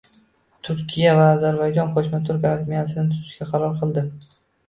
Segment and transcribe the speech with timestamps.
[0.67, 4.07] Turkiya va Ozarbayjon qo‘shma turk armiyasini tuzishga qaror qildi